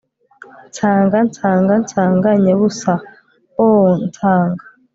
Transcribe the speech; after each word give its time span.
nsanga 0.67 1.17
nsanga 1.27 1.73
nsanga 1.83 2.29
nyabusa 2.43 2.93
oh 3.67 3.85
nsanga 4.07 4.63